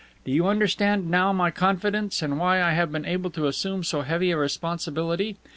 [0.25, 4.01] Do you understand now my confidence and why I have been able to assume so
[4.01, 5.37] heavy a responsibility?